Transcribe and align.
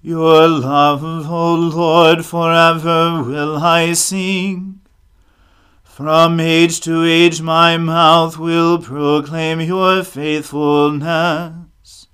Your 0.00 0.46
love, 0.46 1.02
O 1.02 1.54
Lord, 1.54 2.24
forever 2.24 3.20
will 3.22 3.56
I 3.56 3.94
sing. 3.94 4.80
From 5.82 6.38
age 6.38 6.80
to 6.82 7.02
age 7.02 7.42
my 7.42 7.76
mouth 7.76 8.38
will 8.38 8.78
proclaim 8.78 9.60
your 9.60 10.04
faithfulness. 10.04 12.06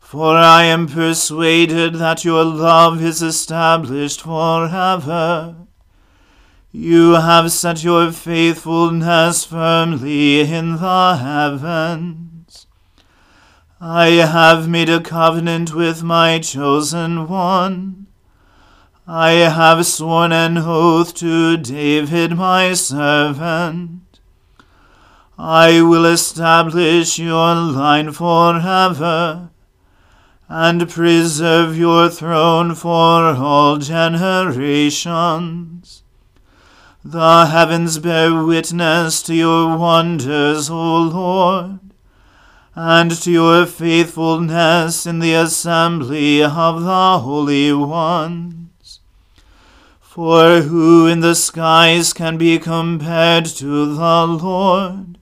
For 0.00 0.36
I 0.36 0.64
am 0.64 0.88
persuaded 0.88 1.94
that 1.94 2.24
your 2.24 2.44
love 2.44 3.00
is 3.00 3.22
established 3.22 4.22
forever. 4.22 5.54
You 6.72 7.12
have 7.12 7.52
set 7.52 7.84
your 7.84 8.10
faithfulness 8.10 9.44
firmly 9.44 10.40
in 10.40 10.78
the 10.78 11.16
heavens. 11.16 12.27
I 13.80 14.06
have 14.06 14.68
made 14.68 14.88
a 14.90 15.00
covenant 15.00 15.72
with 15.72 16.02
my 16.02 16.40
chosen 16.40 17.28
one. 17.28 18.08
I 19.06 19.30
have 19.30 19.86
sworn 19.86 20.32
an 20.32 20.58
oath 20.58 21.14
to 21.16 21.56
David 21.56 22.36
my 22.36 22.74
servant. 22.74 24.18
I 25.38 25.80
will 25.80 26.06
establish 26.06 27.20
your 27.20 27.54
line 27.54 28.10
forever, 28.10 29.50
and 30.48 30.90
preserve 30.90 31.78
your 31.78 32.08
throne 32.08 32.74
for 32.74 33.36
all 33.36 33.76
generations. 33.76 35.04
The 37.04 37.46
heavens 37.46 37.98
bear 38.00 38.42
witness 38.42 39.22
to 39.22 39.36
your 39.36 39.78
wonders, 39.78 40.68
O 40.68 41.02
Lord 41.02 41.87
and 42.80 43.10
to 43.10 43.28
your 43.28 43.66
faithfulness 43.66 45.04
in 45.04 45.18
the 45.18 45.34
assembly 45.34 46.40
of 46.40 46.80
the 46.84 47.18
holy 47.18 47.72
ones. 47.72 49.00
For 50.00 50.60
who 50.60 51.08
in 51.08 51.18
the 51.18 51.34
skies 51.34 52.12
can 52.12 52.38
be 52.38 52.56
compared 52.60 53.46
to 53.46 53.96
the 53.96 54.26
Lord? 54.28 55.18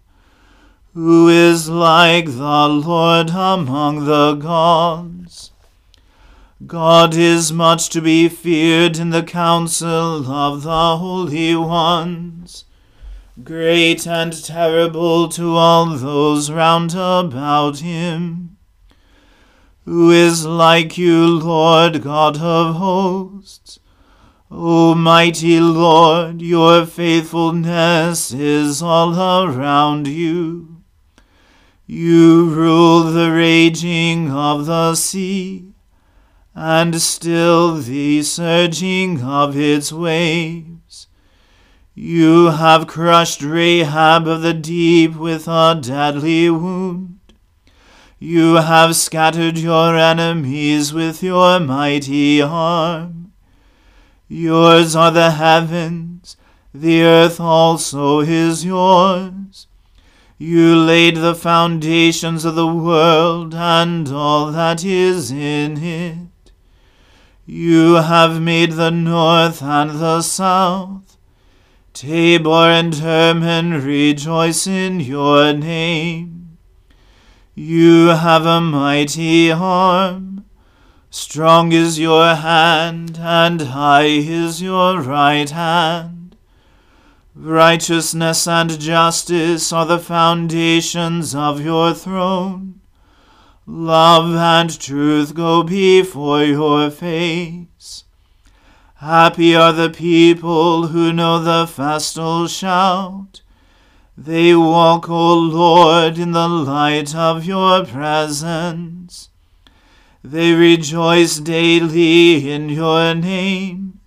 Who 0.92 1.30
is 1.30 1.70
like 1.70 2.26
the 2.26 2.68
Lord 2.68 3.30
among 3.30 4.04
the 4.04 4.34
gods? 4.34 5.50
God 6.66 7.14
is 7.14 7.54
much 7.54 7.88
to 7.88 8.02
be 8.02 8.28
feared 8.28 8.98
in 8.98 9.08
the 9.08 9.22
council 9.22 10.30
of 10.30 10.62
the 10.62 10.98
holy 10.98 11.56
ones 11.56 12.65
great 13.42 14.06
and 14.06 14.44
terrible 14.44 15.28
to 15.28 15.54
all 15.54 15.86
those 15.96 16.50
round 16.50 16.94
about 16.94 17.80
him. 17.80 18.56
Who 19.84 20.10
is 20.10 20.46
like 20.46 20.96
you, 20.96 21.38
Lord 21.38 22.02
God 22.02 22.38
of 22.38 22.76
hosts? 22.76 23.78
O 24.50 24.94
mighty 24.94 25.60
Lord, 25.60 26.40
your 26.40 26.86
faithfulness 26.86 28.32
is 28.32 28.80
all 28.80 29.14
around 29.44 30.08
you. 30.08 30.82
You 31.86 32.48
rule 32.48 33.02
the 33.02 33.30
raging 33.30 34.30
of 34.32 34.66
the 34.66 34.94
sea, 34.94 35.72
and 36.54 37.00
still 37.00 37.76
the 37.76 38.22
surging 38.22 39.22
of 39.22 39.56
its 39.56 39.92
waves. 39.92 40.75
You 41.98 42.50
have 42.50 42.86
crushed 42.86 43.40
Rahab 43.40 44.28
of 44.28 44.42
the 44.42 44.52
deep 44.52 45.16
with 45.16 45.48
a 45.48 45.80
deadly 45.80 46.50
wound. 46.50 47.18
You 48.18 48.56
have 48.56 48.94
scattered 48.96 49.56
your 49.56 49.96
enemies 49.96 50.92
with 50.92 51.22
your 51.22 51.58
mighty 51.58 52.42
arm. 52.42 53.32
Yours 54.28 54.94
are 54.94 55.10
the 55.10 55.30
heavens, 55.30 56.36
the 56.74 57.00
earth 57.00 57.40
also 57.40 58.20
is 58.20 58.62
yours. 58.62 59.66
You 60.36 60.76
laid 60.76 61.16
the 61.16 61.34
foundations 61.34 62.44
of 62.44 62.56
the 62.56 62.66
world 62.66 63.54
and 63.54 64.06
all 64.10 64.52
that 64.52 64.84
is 64.84 65.30
in 65.30 65.82
it. 65.82 66.52
You 67.46 67.94
have 67.94 68.38
made 68.42 68.72
the 68.72 68.90
north 68.90 69.62
and 69.62 69.98
the 69.98 70.20
south. 70.20 71.05
Tabor 71.96 72.68
and 72.68 72.94
Hermon 72.94 73.82
rejoice 73.82 74.66
in 74.66 75.00
your 75.00 75.54
name. 75.54 76.58
You 77.54 78.08
have 78.08 78.44
a 78.44 78.60
mighty 78.60 79.50
arm. 79.50 80.44
Strong 81.08 81.72
is 81.72 81.98
your 81.98 82.34
hand, 82.34 83.16
and 83.18 83.62
high 83.62 84.08
is 84.08 84.60
your 84.60 85.00
right 85.00 85.48
hand. 85.48 86.36
Righteousness 87.34 88.46
and 88.46 88.78
justice 88.78 89.72
are 89.72 89.86
the 89.86 89.98
foundations 89.98 91.34
of 91.34 91.62
your 91.62 91.94
throne. 91.94 92.82
Love 93.64 94.34
and 94.34 94.78
truth 94.78 95.34
go 95.34 95.62
before 95.62 96.44
your 96.44 96.90
face. 96.90 97.68
Happy 99.00 99.54
are 99.54 99.74
the 99.74 99.90
people 99.90 100.86
who 100.86 101.12
know 101.12 101.38
the 101.38 101.66
festal 101.66 102.48
shout. 102.48 103.42
They 104.16 104.54
walk, 104.54 105.10
O 105.10 105.34
Lord, 105.34 106.18
in 106.18 106.32
the 106.32 106.48
light 106.48 107.14
of 107.14 107.44
your 107.44 107.84
presence. 107.84 109.28
They 110.24 110.54
rejoice 110.54 111.36
daily 111.38 112.50
in 112.50 112.70
your 112.70 113.14
name. 113.14 114.00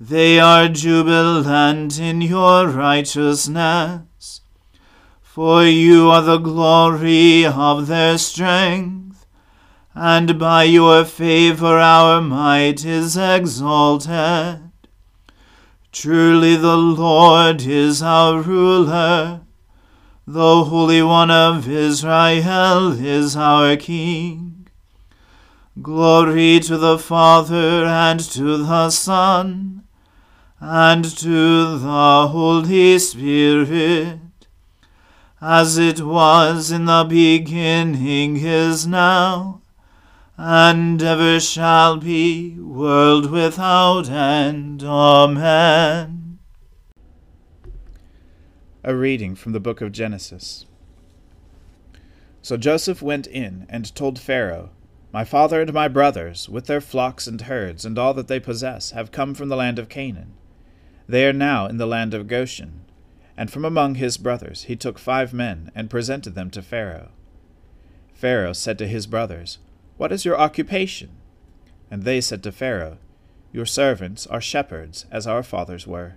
They 0.00 0.38
are 0.38 0.68
jubilant 0.68 1.98
in 1.98 2.22
your 2.22 2.68
righteousness. 2.68 4.42
For 5.22 5.64
you 5.64 6.10
are 6.10 6.22
the 6.22 6.38
glory 6.38 7.44
of 7.44 7.88
their 7.88 8.16
strength, 8.18 9.13
and 9.94 10.38
by 10.38 10.64
your 10.64 11.04
favor 11.04 11.78
our 11.78 12.20
might 12.20 12.84
is 12.84 13.16
exalted. 13.16 14.60
Truly 15.92 16.56
the 16.56 16.76
Lord 16.76 17.62
is 17.62 18.02
our 18.02 18.40
ruler. 18.40 19.42
The 20.26 20.64
Holy 20.64 21.02
One 21.02 21.30
of 21.30 21.68
Israel 21.68 22.92
is 22.92 23.36
our 23.36 23.76
King. 23.76 24.66
Glory 25.80 26.60
to 26.60 26.76
the 26.76 26.98
Father 26.98 27.84
and 27.84 28.18
to 28.20 28.56
the 28.58 28.90
Son 28.90 29.84
and 30.60 31.04
to 31.04 31.78
the 31.78 32.28
Holy 32.28 32.98
Spirit, 32.98 34.18
as 35.40 35.76
it 35.76 36.00
was 36.00 36.70
in 36.70 36.86
the 36.86 37.04
beginning 37.06 38.36
is 38.38 38.86
now, 38.86 39.60
and 40.36 41.00
ever 41.02 41.38
shall 41.38 41.96
be, 41.96 42.58
world 42.58 43.30
without 43.30 44.10
end. 44.10 44.82
Amen. 44.82 46.38
A 48.82 48.94
reading 48.94 49.34
from 49.34 49.52
the 49.52 49.60
book 49.60 49.80
of 49.80 49.92
Genesis. 49.92 50.66
So 52.42 52.56
Joseph 52.56 53.00
went 53.00 53.26
in 53.26 53.66
and 53.70 53.94
told 53.94 54.18
Pharaoh, 54.18 54.70
My 55.12 55.24
father 55.24 55.62
and 55.62 55.72
my 55.72 55.88
brothers, 55.88 56.48
with 56.48 56.66
their 56.66 56.80
flocks 56.80 57.26
and 57.26 57.40
herds 57.42 57.84
and 57.84 57.98
all 57.98 58.12
that 58.14 58.28
they 58.28 58.40
possess, 58.40 58.90
have 58.90 59.12
come 59.12 59.34
from 59.34 59.48
the 59.48 59.56
land 59.56 59.78
of 59.78 59.88
Canaan. 59.88 60.34
They 61.08 61.26
are 61.26 61.32
now 61.32 61.66
in 61.66 61.78
the 61.78 61.86
land 61.86 62.12
of 62.12 62.26
Goshen. 62.26 62.84
And 63.36 63.50
from 63.50 63.64
among 63.64 63.96
his 63.96 64.16
brothers 64.16 64.64
he 64.64 64.76
took 64.76 64.98
five 64.98 65.32
men 65.32 65.70
and 65.74 65.90
presented 65.90 66.34
them 66.34 66.50
to 66.50 66.62
Pharaoh. 66.62 67.10
Pharaoh 68.14 68.52
said 68.52 68.78
to 68.78 68.86
his 68.86 69.06
brothers, 69.06 69.58
What 69.96 70.12
is 70.12 70.24
your 70.24 70.38
occupation? 70.38 71.10
And 71.90 72.02
they 72.02 72.20
said 72.20 72.42
to 72.42 72.52
Pharaoh, 72.52 72.98
Your 73.52 73.66
servants 73.66 74.26
are 74.26 74.40
shepherds, 74.40 75.06
as 75.10 75.26
our 75.26 75.42
fathers 75.42 75.86
were. 75.86 76.16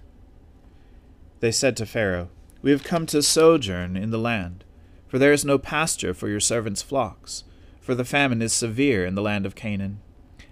They 1.39 1.51
said 1.51 1.77
to 1.77 1.85
Pharaoh, 1.85 2.29
We 2.61 2.71
have 2.71 2.83
come 2.83 3.05
to 3.07 3.21
sojourn 3.21 3.95
in 3.95 4.09
the 4.09 4.17
land, 4.17 4.63
for 5.07 5.19
there 5.19 5.31
is 5.31 5.45
no 5.45 5.59
pasture 5.59 6.13
for 6.13 6.27
your 6.27 6.39
servants' 6.39 6.81
flocks, 6.81 7.43
for 7.79 7.93
the 7.93 8.05
famine 8.05 8.41
is 8.41 8.53
severe 8.53 9.05
in 9.05 9.13
the 9.13 9.21
land 9.21 9.45
of 9.45 9.55
Canaan. 9.55 9.99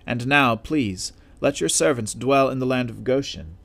And 0.06 0.28
now, 0.28 0.56
please, 0.56 1.12
let 1.42 1.60
your 1.60 1.70
servants 1.70 2.14
dwell 2.14 2.50
in 2.50 2.60
the 2.60 2.66
land 2.66 2.92
of 2.92 3.04
Goshen. 3.04 3.58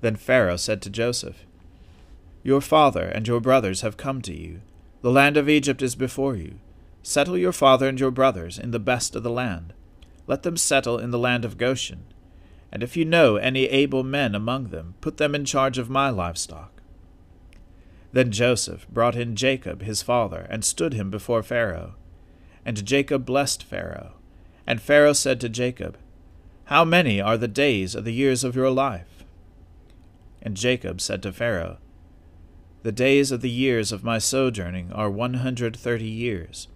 Then 0.00 0.16
Pharaoh 0.16 0.56
said 0.56 0.82
to 0.82 0.90
Joseph, 0.90 1.46
Your 2.42 2.60
father 2.60 3.04
and 3.04 3.26
your 3.28 3.40
brothers 3.40 3.82
have 3.82 3.96
come 3.96 4.20
to 4.22 4.36
you. 4.36 4.60
The 5.02 5.12
land 5.12 5.36
of 5.36 5.48
Egypt 5.48 5.80
is 5.80 5.94
before 5.94 6.34
you. 6.34 6.58
Settle 7.08 7.38
your 7.38 7.52
father 7.52 7.86
and 7.86 8.00
your 8.00 8.10
brothers 8.10 8.58
in 8.58 8.72
the 8.72 8.80
best 8.80 9.14
of 9.14 9.22
the 9.22 9.30
land. 9.30 9.72
Let 10.26 10.42
them 10.42 10.56
settle 10.56 10.98
in 10.98 11.12
the 11.12 11.20
land 11.20 11.44
of 11.44 11.56
Goshen. 11.56 12.04
And 12.72 12.82
if 12.82 12.96
you 12.96 13.04
know 13.04 13.36
any 13.36 13.66
able 13.66 14.02
men 14.02 14.34
among 14.34 14.70
them, 14.70 14.96
put 15.00 15.16
them 15.16 15.32
in 15.32 15.44
charge 15.44 15.78
of 15.78 15.88
my 15.88 16.10
livestock. 16.10 16.82
Then 18.10 18.32
Joseph 18.32 18.88
brought 18.88 19.14
in 19.14 19.36
Jacob 19.36 19.82
his 19.82 20.02
father, 20.02 20.48
and 20.50 20.64
stood 20.64 20.94
him 20.94 21.08
before 21.08 21.44
Pharaoh. 21.44 21.94
And 22.64 22.84
Jacob 22.84 23.24
blessed 23.24 23.62
Pharaoh. 23.62 24.14
And 24.66 24.82
Pharaoh 24.82 25.12
said 25.12 25.40
to 25.42 25.48
Jacob, 25.48 25.96
How 26.64 26.84
many 26.84 27.20
are 27.20 27.36
the 27.36 27.46
days 27.46 27.94
of 27.94 28.04
the 28.04 28.14
years 28.14 28.42
of 28.42 28.56
your 28.56 28.70
life? 28.70 29.22
And 30.42 30.56
Jacob 30.56 31.00
said 31.00 31.22
to 31.22 31.32
Pharaoh, 31.32 31.78
The 32.82 32.90
days 32.90 33.30
of 33.30 33.42
the 33.42 33.48
years 33.48 33.92
of 33.92 34.02
my 34.02 34.18
sojourning 34.18 34.90
are 34.90 35.08
one 35.08 35.34
hundred 35.34 35.76
thirty 35.76 36.08
years. 36.08 36.66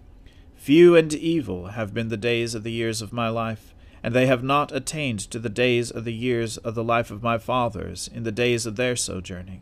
Few 0.61 0.95
and 0.95 1.11
evil 1.11 1.69
have 1.69 1.91
been 1.91 2.09
the 2.09 2.15
days 2.15 2.53
of 2.53 2.61
the 2.61 2.71
years 2.71 3.01
of 3.01 3.11
my 3.11 3.29
life, 3.29 3.73
and 4.03 4.13
they 4.13 4.27
have 4.27 4.43
not 4.43 4.71
attained 4.71 5.19
to 5.31 5.39
the 5.39 5.49
days 5.49 5.89
of 5.89 6.05
the 6.05 6.13
years 6.13 6.57
of 6.57 6.75
the 6.75 6.83
life 6.83 7.09
of 7.09 7.23
my 7.23 7.39
fathers 7.39 8.07
in 8.13 8.21
the 8.21 8.31
days 8.31 8.67
of 8.67 8.75
their 8.75 8.95
sojourning. 8.95 9.61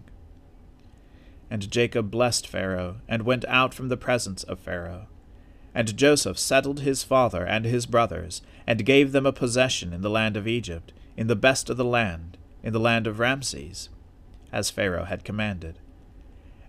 And 1.50 1.72
Jacob 1.72 2.12
blessed 2.12 2.46
Pharaoh, 2.46 2.98
and 3.08 3.22
went 3.22 3.46
out 3.46 3.74
from 3.74 3.88
the 3.88 3.96
presence 3.96 4.44
of 4.44 4.60
Pharaoh. 4.60 5.08
And 5.74 5.96
Joseph 5.96 6.38
settled 6.38 6.82
his 6.82 7.02
father 7.02 7.46
and 7.46 7.64
his 7.64 7.86
brothers, 7.86 8.42
and 8.68 8.86
gave 8.86 9.14
them 9.14 9.26
a 9.26 9.32
possession 9.32 9.94
in 9.94 10.02
the 10.02 10.10
land 10.10 10.36
of 10.36 10.50
Egypt, 10.50 10.92
in 11.16 11.28
the 11.28 11.34
best 11.38 11.70
of 11.70 11.78
the 11.78 11.86
land, 11.86 12.38
in 12.62 12.74
the 12.74 12.78
land 12.78 13.08
of 13.08 13.20
Ramses, 13.20 13.88
as 14.52 14.70
Pharaoh 14.70 15.06
had 15.06 15.24
commanded. 15.24 15.80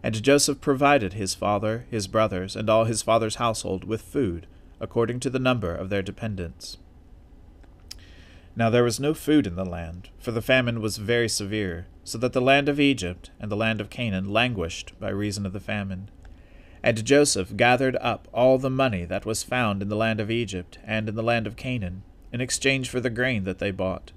And 0.02 0.22
Joseph 0.22 0.60
provided 0.60 1.12
his 1.12 1.34
father, 1.34 1.86
his 1.90 2.06
brothers, 2.06 2.56
and 2.56 2.70
all 2.70 2.84
his 2.84 3.02
father's 3.02 3.36
household 3.36 3.84
with 3.84 4.02
food, 4.02 4.46
according 4.80 5.20
to 5.20 5.30
the 5.30 5.38
number 5.38 5.74
of 5.74 5.90
their 5.90 6.02
dependents. 6.02 6.78
Now 8.56 8.70
there 8.70 8.84
was 8.84 8.98
no 8.98 9.14
food 9.14 9.46
in 9.46 9.56
the 9.56 9.64
land, 9.64 10.08
for 10.18 10.32
the 10.32 10.42
famine 10.42 10.80
was 10.80 10.96
very 10.96 11.28
severe, 11.28 11.86
so 12.02 12.18
that 12.18 12.32
the 12.32 12.40
land 12.40 12.68
of 12.68 12.80
Egypt 12.80 13.30
and 13.38 13.50
the 13.50 13.56
land 13.56 13.80
of 13.80 13.90
Canaan 13.90 14.28
languished 14.28 14.98
by 14.98 15.10
reason 15.10 15.46
of 15.46 15.52
the 15.52 15.60
famine. 15.60 16.10
And 16.82 17.04
Joseph 17.04 17.56
gathered 17.56 17.96
up 18.00 18.26
all 18.32 18.58
the 18.58 18.70
money 18.70 19.04
that 19.04 19.26
was 19.26 19.42
found 19.42 19.82
in 19.82 19.88
the 19.88 19.96
land 19.96 20.18
of 20.18 20.30
Egypt 20.30 20.78
and 20.84 21.08
in 21.08 21.14
the 21.14 21.22
land 21.22 21.46
of 21.46 21.56
Canaan, 21.56 22.02
in 22.32 22.40
exchange 22.40 22.88
for 22.88 23.00
the 23.00 23.10
grain 23.10 23.44
that 23.44 23.58
they 23.58 23.70
bought. 23.70 24.12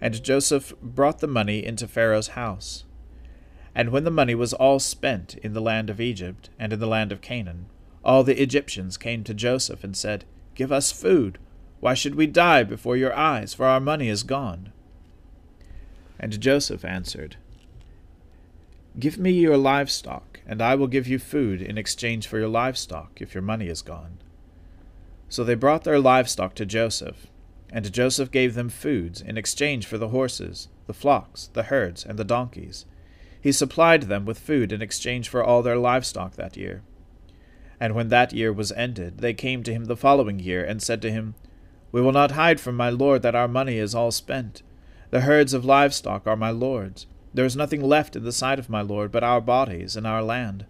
And 0.00 0.22
Joseph 0.22 0.74
brought 0.80 1.18
the 1.18 1.26
money 1.26 1.64
into 1.64 1.88
Pharaoh's 1.88 2.28
house. 2.28 2.84
And 3.78 3.90
when 3.90 4.02
the 4.02 4.10
money 4.10 4.34
was 4.34 4.52
all 4.52 4.80
spent 4.80 5.36
in 5.36 5.52
the 5.52 5.60
land 5.60 5.88
of 5.88 6.00
Egypt 6.00 6.50
and 6.58 6.72
in 6.72 6.80
the 6.80 6.88
land 6.88 7.12
of 7.12 7.20
Canaan, 7.20 7.66
all 8.04 8.24
the 8.24 8.42
Egyptians 8.42 8.96
came 8.96 9.22
to 9.22 9.32
Joseph 9.32 9.84
and 9.84 9.96
said, 9.96 10.24
Give 10.56 10.72
us 10.72 10.90
food. 10.90 11.38
Why 11.78 11.94
should 11.94 12.16
we 12.16 12.26
die 12.26 12.64
before 12.64 12.96
your 12.96 13.14
eyes? 13.14 13.54
For 13.54 13.66
our 13.66 13.78
money 13.78 14.08
is 14.08 14.24
gone. 14.24 14.72
And 16.18 16.40
Joseph 16.40 16.84
answered, 16.84 17.36
Give 18.98 19.16
me 19.16 19.30
your 19.30 19.56
livestock, 19.56 20.40
and 20.44 20.60
I 20.60 20.74
will 20.74 20.88
give 20.88 21.06
you 21.06 21.20
food 21.20 21.62
in 21.62 21.78
exchange 21.78 22.26
for 22.26 22.40
your 22.40 22.48
livestock, 22.48 23.20
if 23.20 23.32
your 23.32 23.42
money 23.42 23.68
is 23.68 23.82
gone. 23.82 24.18
So 25.28 25.44
they 25.44 25.54
brought 25.54 25.84
their 25.84 26.00
livestock 26.00 26.56
to 26.56 26.66
Joseph, 26.66 27.28
and 27.70 27.92
Joseph 27.92 28.32
gave 28.32 28.54
them 28.54 28.70
foods 28.70 29.20
in 29.20 29.38
exchange 29.38 29.86
for 29.86 29.98
the 29.98 30.08
horses, 30.08 30.66
the 30.88 30.94
flocks, 30.94 31.50
the 31.52 31.64
herds, 31.64 32.04
and 32.04 32.18
the 32.18 32.24
donkeys. 32.24 32.84
He 33.40 33.52
supplied 33.52 34.04
them 34.04 34.24
with 34.24 34.38
food 34.38 34.72
in 34.72 34.82
exchange 34.82 35.28
for 35.28 35.42
all 35.42 35.62
their 35.62 35.76
livestock 35.76 36.34
that 36.34 36.56
year. 36.56 36.82
And 37.80 37.94
when 37.94 38.08
that 38.08 38.32
year 38.32 38.52
was 38.52 38.72
ended, 38.72 39.18
they 39.18 39.34
came 39.34 39.62
to 39.62 39.72
him 39.72 39.84
the 39.84 39.96
following 39.96 40.40
year, 40.40 40.64
and 40.64 40.82
said 40.82 41.00
to 41.02 41.10
him, 41.10 41.34
We 41.92 42.00
will 42.00 42.12
not 42.12 42.32
hide 42.32 42.60
from 42.60 42.76
my 42.76 42.90
lord 42.90 43.22
that 43.22 43.36
our 43.36 43.48
money 43.48 43.78
is 43.78 43.94
all 43.94 44.10
spent. 44.10 44.62
The 45.10 45.22
herds 45.22 45.54
of 45.54 45.64
livestock 45.64 46.26
are 46.26 46.36
my 46.36 46.50
lord's, 46.50 47.06
There 47.32 47.44
is 47.44 47.56
nothing 47.56 47.82
left 47.82 48.16
in 48.16 48.24
the 48.24 48.32
sight 48.32 48.58
of 48.58 48.68
my 48.68 48.82
Lord 48.82 49.12
but 49.12 49.24
our 49.24 49.40
bodies 49.40 49.96
and 49.96 50.06
our 50.06 50.22
land. 50.22 50.66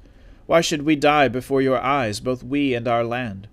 Why 0.47 0.61
should 0.61 0.83
we 0.83 0.97
die 0.97 1.29
before 1.29 1.61
your 1.61 1.81
eyes, 1.81 2.21
both 2.21 2.43
we 2.43 2.75
and 2.75 2.87
our 2.87 3.05
land? 3.05 3.49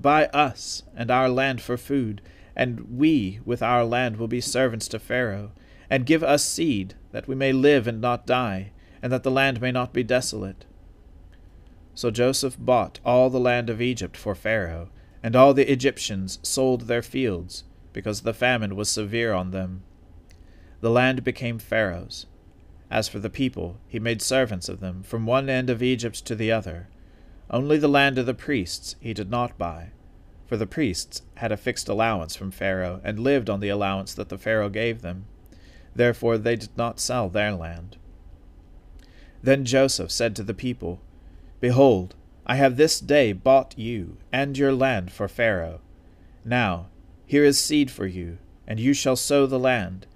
Buy 0.00 0.26
us 0.26 0.82
and 0.96 1.10
our 1.10 1.28
land 1.28 1.60
for 1.60 1.76
food, 1.76 2.20
and 2.56 2.98
we 2.98 3.40
with 3.44 3.62
our 3.62 3.84
land 3.84 4.16
will 4.16 4.28
be 4.28 4.40
servants 4.40 4.88
to 4.88 4.98
Pharaoh, 4.98 5.52
and 5.92 6.06
give 6.06 6.24
us 6.24 6.42
seed, 6.42 6.94
that 7.10 7.28
we 7.28 7.34
may 7.34 7.52
live 7.52 7.86
and 7.86 8.00
not 8.00 8.26
die, 8.26 8.72
and 9.02 9.12
that 9.12 9.24
the 9.24 9.30
land 9.30 9.60
may 9.60 9.70
not 9.70 9.92
be 9.92 10.02
desolate. 10.02 10.64
So 11.94 12.10
Joseph 12.10 12.56
bought 12.58 12.98
all 13.04 13.28
the 13.28 13.38
land 13.38 13.68
of 13.68 13.82
Egypt 13.82 14.16
for 14.16 14.34
Pharaoh, 14.34 14.88
and 15.22 15.36
all 15.36 15.52
the 15.52 15.70
Egyptians 15.70 16.38
sold 16.42 16.82
their 16.82 17.02
fields, 17.02 17.64
because 17.92 18.22
the 18.22 18.32
famine 18.32 18.74
was 18.74 18.88
severe 18.88 19.34
on 19.34 19.50
them. 19.50 19.82
The 20.80 20.88
land 20.88 21.24
became 21.24 21.58
Pharaoh's. 21.58 22.24
As 22.90 23.06
for 23.06 23.18
the 23.18 23.28
people, 23.28 23.76
he 23.86 24.00
made 24.00 24.22
servants 24.22 24.70
of 24.70 24.80
them, 24.80 25.02
from 25.02 25.26
one 25.26 25.50
end 25.50 25.68
of 25.68 25.82
Egypt 25.82 26.24
to 26.24 26.34
the 26.34 26.50
other. 26.50 26.88
Only 27.50 27.76
the 27.76 27.86
land 27.86 28.16
of 28.16 28.24
the 28.24 28.32
priests 28.32 28.96
he 28.98 29.12
did 29.12 29.30
not 29.30 29.58
buy, 29.58 29.90
for 30.46 30.56
the 30.56 30.66
priests 30.66 31.20
had 31.34 31.52
a 31.52 31.58
fixed 31.58 31.86
allowance 31.86 32.34
from 32.34 32.50
Pharaoh, 32.50 33.02
and 33.04 33.18
lived 33.18 33.50
on 33.50 33.60
the 33.60 33.68
allowance 33.68 34.14
that 34.14 34.30
the 34.30 34.38
Pharaoh 34.38 34.70
gave 34.70 35.02
them. 35.02 35.26
Therefore 35.94 36.38
they 36.38 36.56
did 36.56 36.76
not 36.76 37.00
sell 37.00 37.28
their 37.28 37.52
land. 37.52 37.96
Then 39.42 39.64
Joseph 39.64 40.10
said 40.10 40.36
to 40.36 40.42
the 40.42 40.54
people, 40.54 41.00
Behold, 41.60 42.14
I 42.46 42.56
have 42.56 42.76
this 42.76 43.00
day 43.00 43.32
bought 43.32 43.78
you 43.78 44.16
and 44.32 44.56
your 44.56 44.72
land 44.72 45.12
for 45.12 45.28
Pharaoh. 45.28 45.80
Now, 46.44 46.86
here 47.26 47.44
is 47.44 47.58
seed 47.58 47.90
for 47.90 48.06
you, 48.06 48.38
and 48.66 48.80
you 48.80 48.94
shall 48.94 49.16
sow 49.16 49.46
the 49.46 49.58
land. 49.58 50.06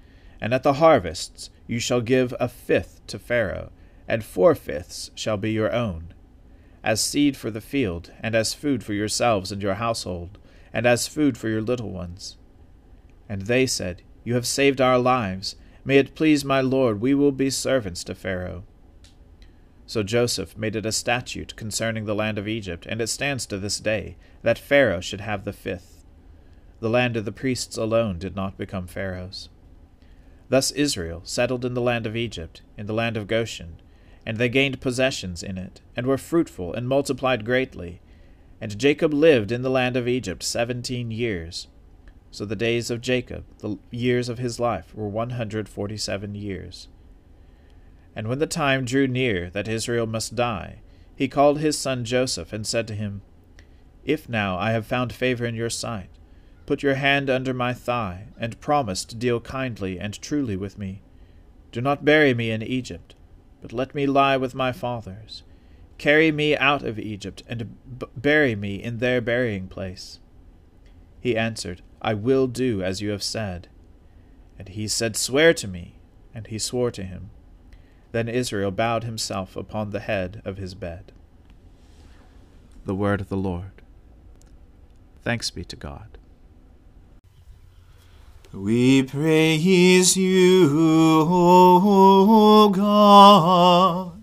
And 0.41 0.53
at 0.53 0.63
the 0.63 0.75
harvests 0.75 1.51
you 1.67 1.79
shall 1.79 2.01
give 2.01 2.35
a 2.39 2.49
fifth 2.49 3.01
to 3.09 3.19
Pharaoh, 3.19 3.71
and 4.09 4.25
four 4.25 4.55
fifths 4.55 5.11
shall 5.15 5.37
be 5.37 5.53
your 5.53 5.73
own, 5.73 6.15
as 6.85 7.01
seed 7.01 7.37
for 7.37 7.51
the 7.51 7.61
field, 7.61 8.13
and 8.21 8.35
as 8.35 8.55
food 8.55 8.85
for 8.85 8.93
yourselves 8.93 9.51
and 9.51 9.63
your 9.63 9.75
household, 9.75 10.39
and 10.73 10.87
as 10.87 11.09
food 11.09 11.39
for 11.39 11.49
your 11.49 11.63
little 11.63 11.91
ones. 11.91 12.37
And 13.29 13.43
they 13.43 13.67
said, 13.67 14.03
You 14.25 14.35
have 14.35 14.47
saved 14.47 14.81
our 14.81 14.99
lives. 14.99 15.57
May 15.87 15.99
it 15.99 16.17
please 16.17 16.45
my 16.45 16.61
Lord, 16.61 17.01
we 17.01 17.15
will 17.15 17.31
be 17.31 17.49
servants 17.49 18.03
to 18.05 18.15
Pharaoh. 18.17 18.65
So 19.87 20.03
Joseph 20.03 20.59
made 20.59 20.75
it 20.75 20.85
a 20.85 20.91
statute 20.91 21.55
concerning 21.55 22.07
the 22.07 22.15
land 22.15 22.39
of 22.39 22.49
Egypt, 22.49 22.87
and 22.87 23.01
it 23.01 23.07
stands 23.07 23.47
to 23.47 23.57
this 23.57 23.79
day, 23.79 24.17
that 24.43 24.59
Pharaoh 24.59 25.01
should 25.01 25.21
have 25.21 25.45
the 25.45 25.53
fifth. 25.53 26.05
The 26.81 26.91
land 26.91 27.17
of 27.17 27.25
the 27.25 27.31
priests 27.31 27.77
alone 27.77 28.19
did 28.19 28.35
not 28.35 28.59
become 28.59 28.89
Pharaoh's. 28.89 29.49
Thus 30.49 30.73
Israel 30.73 31.21
settled 31.23 31.65
in 31.65 31.75
the 31.75 31.81
land 31.81 32.05
of 32.05 32.17
Egypt, 32.17 32.63
in 32.77 32.87
the 32.87 32.93
land 32.93 33.17
of 33.17 33.29
Goshen, 33.29 33.81
and 34.27 34.39
they 34.39 34.49
gained 34.49 34.81
possessions 34.81 35.41
in 35.41 35.57
it, 35.57 35.83
and 35.95 36.05
were 36.05 36.19
fruitful, 36.19 36.75
and 36.75 36.89
multiplied 36.89 37.45
greatly. 37.45 38.01
And 38.61 38.77
Jacob 38.77 39.15
lived 39.15 39.53
in 39.53 39.63
the 39.63 39.71
land 39.71 39.97
of 39.97 40.09
Egypt 40.09 40.43
seventeen 40.43 41.13
years. 41.13 41.69
So 42.31 42.45
the 42.45 42.57
days 42.57 42.91
of 42.91 43.01
Jacob, 43.01 43.45
the 43.59 43.79
years 43.91 44.29
of 44.29 44.39
his 44.39 44.61
life, 44.61 44.95
were 44.95 45.09
one 45.09 45.31
hundred 45.31 45.69
forty 45.69 45.97
seven 45.97 46.35
years. 46.35 46.89
And 48.15 48.29
when 48.29 48.39
the 48.39 48.47
time 48.47 48.85
drew 48.85 49.07
near 49.07 49.51
that 49.51 49.69
Israel 49.69 50.07
must 50.07 50.35
die, 50.35 50.81
he 51.15 51.29
called 51.29 51.61
his 51.61 51.79
son 51.79 52.05
Joseph, 52.05 52.53
and 52.53 52.67
said 52.67 52.87
to 52.89 52.95
him, 52.95 53.23
If 54.05 54.29
now 54.29 54.59
I 54.59 54.73
have 54.73 54.87
found 54.87 55.13
favor 55.13 55.47
in 55.47 55.55
your 55.55 55.71
sight, 55.71 56.11
put 56.67 56.83
your 56.83 56.97
hand 56.97 57.31
under 57.31 57.55
my 57.55 57.73
thigh, 57.73 58.29
and 58.39 58.61
promise 58.61 59.05
to 59.07 59.17
deal 59.17 59.41
kindly 59.41 59.99
and 59.99 60.21
truly 60.21 60.57
with 60.57 60.79
me. 60.79 61.01
Do 61.73 61.81
not 61.81 62.05
bury 62.05 62.35
me 62.35 62.51
in 62.51 62.63
Egypt, 62.63 63.15
but 63.63 63.73
let 63.73 63.95
me 63.95 64.07
lie 64.07 64.37
with 64.37 64.55
my 64.55 64.73
fathers. 64.73 65.43
Carry 65.99 66.31
me 66.31 66.57
out 66.57 66.83
of 66.83 66.99
Egypt, 66.99 67.43
and 67.49 67.77
b- 67.99 68.07
bury 68.17 68.55
me 68.55 68.83
in 68.83 68.99
their 68.99 69.21
burying 69.21 69.69
place. 69.69 70.21
He 71.21 71.37
answered, 71.37 71.83
I 72.01 72.15
will 72.15 72.47
do 72.47 72.83
as 72.83 73.01
you 73.01 73.11
have 73.11 73.23
said. 73.23 73.69
And 74.59 74.69
he 74.69 74.89
said, 74.89 75.17
Swear 75.17 75.55
to 75.55 75.69
me. 75.69 75.95
And 76.35 76.47
he 76.49 76.59
swore 76.59 76.91
to 76.91 77.03
him. 77.03 77.31
Then 78.13 78.29
Israel 78.29 78.71
bowed 78.71 79.05
himself 79.05 79.57
upon 79.57 79.91
the 79.91 80.01
head 80.01 80.43
of 80.45 80.59
his 80.59 80.75
bed. 80.75 81.13
The 82.85 82.95
word 82.95 83.21
of 83.21 83.29
the 83.29 83.37
Lord. 83.37 83.83
Thanks 85.23 85.51
be 85.51 85.65
to 85.65 85.77
God. 85.77 86.17
We 88.53 89.03
praise 89.03 90.17
you, 90.17 90.71
O 91.29 92.69
God. 92.69 94.23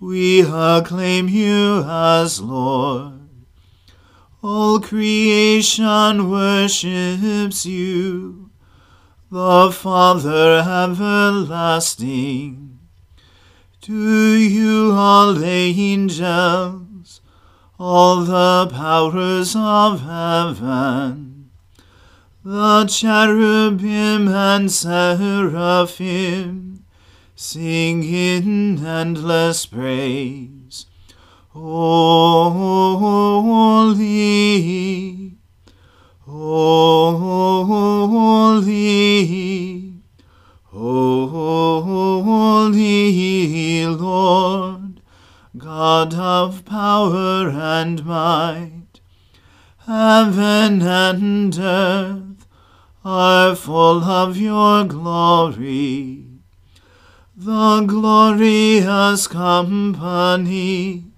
We 0.00 0.42
acclaim 0.42 1.28
you 1.28 1.82
as 1.86 2.40
Lord. 2.40 3.23
All 4.46 4.78
creation 4.78 6.28
worships 6.30 7.64
you, 7.64 8.50
the 9.30 9.72
Father 9.72 10.58
everlasting. 10.58 11.98
To 13.80 14.34
you 14.34 14.92
all 14.92 15.32
the 15.32 15.46
angels, 15.48 17.22
all 17.78 18.16
the 18.24 18.68
powers 18.70 19.56
of 19.56 20.02
heaven, 20.02 21.50
the 22.44 22.84
cherubim 22.84 24.28
and 24.28 24.70
seraphim, 24.70 25.24
sing 27.34 28.04
in 28.04 28.84
endless 28.84 29.64
praise. 29.64 30.63
Holy, 31.56 32.56
holy, 36.26 37.14
Holy 42.24 43.86
Lord, 43.86 45.00
God 45.56 46.14
of 46.14 46.64
power 46.64 47.48
and 47.50 48.04
might, 48.04 48.98
heaven 49.86 50.82
and 50.82 51.56
earth 51.56 52.48
are 53.04 53.54
full 53.54 54.02
of 54.02 54.36
your 54.36 54.82
glory. 54.82 56.26
The 57.36 57.84
glorious 57.86 59.28
company 59.28 61.13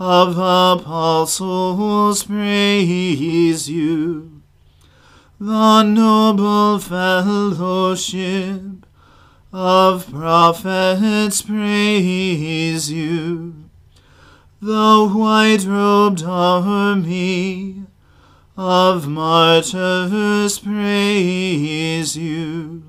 of 0.00 0.30
apostles 0.36 2.24
praise 2.24 3.70
you 3.70 4.40
the 5.40 5.82
noble 5.82 6.78
fellowship 6.78 8.60
of 9.52 10.10
prophets 10.10 11.40
praise 11.40 12.92
you. 12.92 13.54
The 14.60 15.08
white 15.08 15.64
robed 15.64 16.22
army 16.22 17.84
of 18.54 19.08
martyrs 19.08 20.58
praise 20.58 22.16
you. 22.16 22.82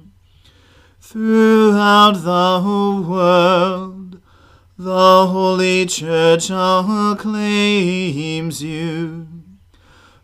Throughout 1.00 2.16
the 2.16 3.08
world, 3.10 3.91
the 4.84 5.28
Holy 5.28 5.86
Church 5.86 6.50
acclaims 6.50 7.14
you. 8.64 9.28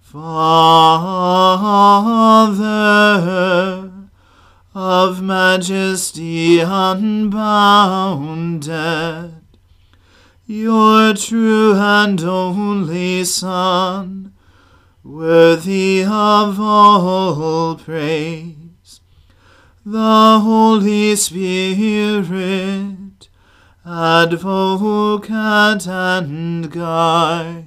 Father 0.02 1.62
of 4.74 5.22
majesty 5.22 6.60
unbounded, 6.60 7.36
your 10.48 11.14
true 11.14 11.76
and 11.76 12.20
only 12.24 13.24
Son, 13.26 14.34
worthy 15.04 16.04
of 16.04 16.60
all 16.60 17.76
praise, 17.76 19.02
the 19.86 20.40
Holy 20.40 21.16
Spirit, 21.16 23.07
advocate 23.90 25.88
and 25.88 26.70
guide. 26.70 27.66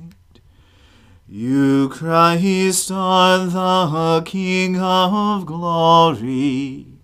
You, 1.27 1.89
Christ, 1.89 2.91
are 2.93 3.47
the 3.47 4.23
King 4.27 4.79
of 4.79 5.47
glory, 5.47 6.99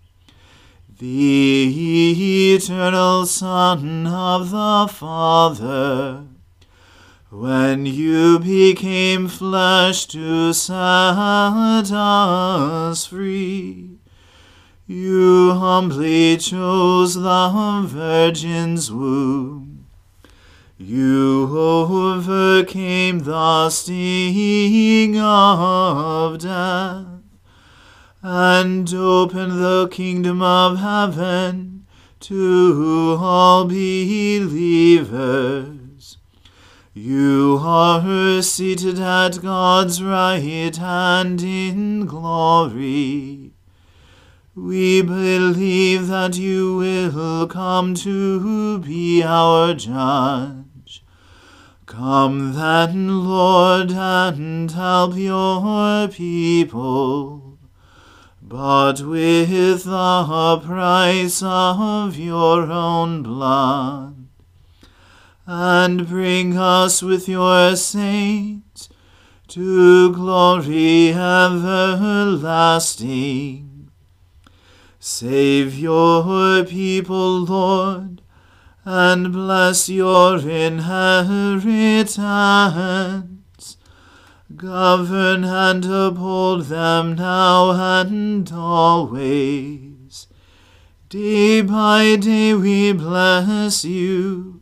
the 0.98 2.54
eternal 2.54 3.24
Son 3.24 4.06
of 4.06 4.50
the 4.50 4.92
Father. 4.92 6.24
When 7.30 7.86
you 7.86 8.38
became 8.38 9.28
flesh 9.28 10.06
to 10.06 10.52
set 10.52 10.74
us 11.92 13.06
free, 13.06 13.95
You 14.88 15.52
humbly 15.54 16.36
chose 16.36 17.14
the 17.14 17.82
Virgin's 17.86 18.92
womb. 18.92 19.86
You 20.78 21.48
overcame 21.58 23.18
the 23.18 23.68
sting 23.70 25.18
of 25.18 26.38
death 26.38 27.06
and 28.22 28.94
opened 28.94 29.58
the 29.60 29.88
kingdom 29.90 30.40
of 30.40 30.78
heaven 30.78 31.84
to 32.20 33.18
all 33.20 33.64
believers. 33.64 34.46
You 36.94 37.58
are 37.60 38.40
seated 38.40 39.00
at 39.00 39.42
God's 39.42 40.00
right 40.00 40.76
hand 40.76 41.42
in 41.42 42.06
glory. 42.06 43.55
We 44.58 45.02
believe 45.02 46.06
that 46.06 46.38
you 46.38 46.78
will 46.78 47.46
come 47.46 47.94
to 47.96 48.78
be 48.78 49.22
our 49.22 49.74
judge. 49.74 51.04
Come 51.84 52.54
then, 52.54 53.22
Lord, 53.22 53.92
and 53.92 54.70
help 54.70 55.14
your 55.14 56.08
people, 56.08 57.58
but 58.40 59.02
with 59.02 59.84
the 59.84 60.62
price 60.64 61.42
of 61.42 62.16
your 62.16 62.62
own 62.72 63.22
blood, 63.22 64.26
and 65.46 66.08
bring 66.08 66.56
us 66.56 67.02
with 67.02 67.28
your 67.28 67.76
saints 67.76 68.88
to 69.48 70.14
glory 70.14 71.12
everlasting. 71.12 72.06
Save 75.08 75.78
your 75.78 76.64
people, 76.64 77.44
Lord, 77.44 78.22
and 78.84 79.32
bless 79.32 79.88
your 79.88 80.38
inheritance. 80.38 82.16
Govern 84.56 85.44
and 85.44 85.84
uphold 85.84 86.64
them 86.64 87.14
now 87.14 87.70
and 88.00 88.52
always. 88.52 90.26
Day 91.08 91.62
by 91.62 92.16
day 92.16 92.54
we 92.54 92.90
bless 92.90 93.84
you. 93.84 94.60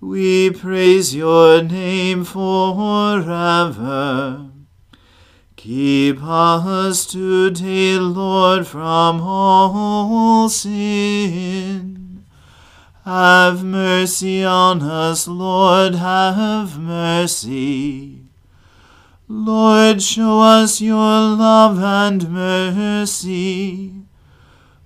We 0.00 0.52
praise 0.52 1.14
your 1.14 1.62
name 1.62 2.24
forever. 2.24 2.90
Keep 5.62 6.22
us 6.22 7.04
today, 7.04 7.98
Lord, 7.98 8.66
from 8.66 9.20
all 9.20 10.48
sin. 10.48 12.24
Have 13.04 13.62
mercy 13.62 14.42
on 14.42 14.80
us, 14.80 15.28
Lord, 15.28 15.96
have 15.96 16.78
mercy. 16.78 18.22
Lord, 19.28 20.00
show 20.00 20.40
us 20.40 20.80
your 20.80 20.96
love 20.96 21.78
and 21.78 22.30
mercy, 22.30 23.92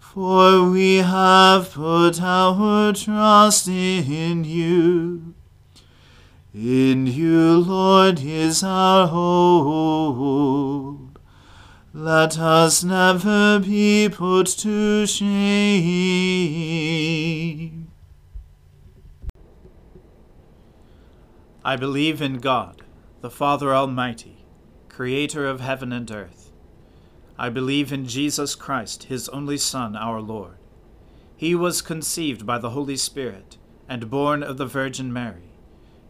for 0.00 0.68
we 0.68 0.96
have 0.96 1.70
put 1.72 2.20
our 2.20 2.92
trust 2.92 3.68
in 3.68 4.42
you. 4.42 5.33
In 6.54 7.06
you, 7.08 7.56
Lord, 7.56 8.20
is 8.22 8.62
our 8.62 9.08
hope. 9.08 11.18
Let 11.92 12.38
us 12.38 12.84
never 12.84 13.58
be 13.58 14.08
put 14.08 14.46
to 14.58 15.04
shame. 15.04 15.90
I 21.64 21.74
believe 21.74 22.22
in 22.22 22.38
God, 22.38 22.82
the 23.20 23.30
Father 23.30 23.74
Almighty, 23.74 24.44
creator 24.88 25.48
of 25.48 25.58
heaven 25.58 25.92
and 25.92 26.08
earth. 26.08 26.52
I 27.36 27.48
believe 27.48 27.92
in 27.92 28.06
Jesus 28.06 28.54
Christ, 28.54 29.02
his 29.04 29.28
only 29.30 29.56
Son, 29.56 29.96
our 29.96 30.20
Lord. 30.20 30.58
He 31.36 31.56
was 31.56 31.82
conceived 31.82 32.46
by 32.46 32.58
the 32.58 32.70
Holy 32.70 32.96
Spirit 32.96 33.56
and 33.88 34.08
born 34.08 34.44
of 34.44 34.56
the 34.56 34.66
Virgin 34.66 35.12
Mary. 35.12 35.53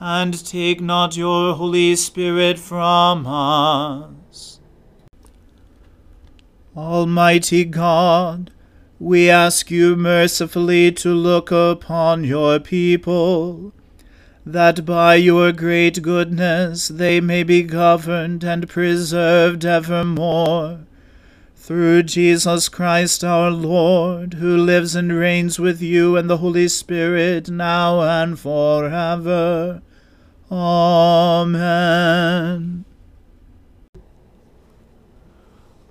and 0.00 0.44
take 0.44 0.80
not 0.80 1.16
your 1.16 1.54
Holy 1.54 1.96
Spirit 1.96 2.58
from 2.58 3.26
us. 3.26 4.60
Almighty 6.76 7.64
God, 7.64 8.50
we 8.98 9.30
ask 9.30 9.70
you 9.70 9.96
mercifully 9.96 10.90
to 10.92 11.12
look 11.12 11.50
upon 11.52 12.24
your 12.24 12.58
people, 12.58 13.72
that 14.44 14.84
by 14.84 15.14
your 15.14 15.52
great 15.52 16.02
goodness 16.02 16.88
they 16.88 17.20
may 17.20 17.42
be 17.42 17.62
governed 17.62 18.44
and 18.44 18.68
preserved 18.68 19.64
evermore. 19.64 20.80
Through 21.66 22.02
Jesus 22.02 22.68
Christ 22.68 23.24
our 23.24 23.50
Lord, 23.50 24.34
who 24.34 24.54
lives 24.54 24.94
and 24.94 25.10
reigns 25.10 25.58
with 25.58 25.80
you 25.80 26.14
and 26.14 26.28
the 26.28 26.36
Holy 26.36 26.68
Spirit 26.68 27.48
now 27.48 28.02
and 28.02 28.38
forever. 28.38 29.80
Amen. 30.52 31.64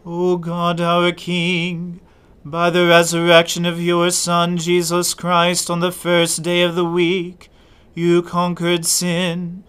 O 0.05 0.38
God 0.38 0.79
our 0.79 1.12
King, 1.12 1.99
by 2.45 2.69
the 2.69 2.86
resurrection 2.86 3.65
of 3.65 3.81
your 3.81 4.12
Son 4.12 4.59
Jesus 4.59 5.15
Christ 5.15 5.71
on 5.71 5.79
the 5.79 5.91
first 5.91 6.43
day 6.43 6.62
of 6.62 6.75
the 6.75 6.86
week, 6.86 7.49
you 7.95 8.21
conquered 8.21 8.86
sin, 8.86 9.63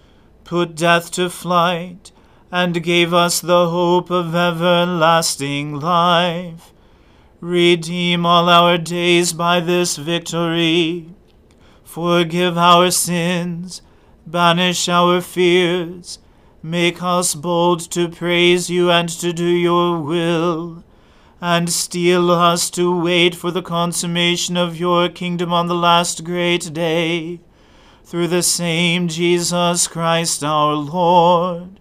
put 0.44 0.74
death 0.74 1.10
to 1.12 1.30
flight, 1.30 2.12
and 2.54 2.84
gave 2.84 3.12
us 3.12 3.40
the 3.40 3.68
hope 3.68 4.10
of 4.12 4.32
everlasting 4.32 5.74
life. 5.74 6.72
Redeem 7.40 8.24
all 8.24 8.48
our 8.48 8.78
days 8.78 9.32
by 9.32 9.58
this 9.58 9.96
victory. 9.96 11.12
Forgive 11.82 12.56
our 12.56 12.92
sins, 12.92 13.82
banish 14.24 14.88
our 14.88 15.20
fears, 15.20 16.20
make 16.62 17.02
us 17.02 17.34
bold 17.34 17.80
to 17.90 18.08
praise 18.08 18.70
you 18.70 18.88
and 18.88 19.08
to 19.08 19.32
do 19.32 19.48
your 19.48 19.98
will, 19.98 20.84
and 21.40 21.68
steel 21.68 22.30
us 22.30 22.70
to 22.70 22.96
wait 22.96 23.34
for 23.34 23.50
the 23.50 23.62
consummation 23.62 24.56
of 24.56 24.78
your 24.78 25.08
kingdom 25.08 25.52
on 25.52 25.66
the 25.66 25.74
last 25.74 26.22
great 26.22 26.72
day 26.72 27.40
through 28.04 28.28
the 28.28 28.44
same 28.44 29.08
Jesus 29.08 29.88
Christ 29.88 30.44
our 30.44 30.74
Lord. 30.74 31.80